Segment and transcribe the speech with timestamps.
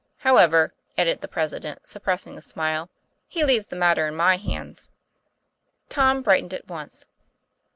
[0.21, 2.89] "However," added the President, suppressing a smile,
[3.27, 4.89] "he leaves the matter in my hands."
[5.89, 7.05] Tom brightened at once.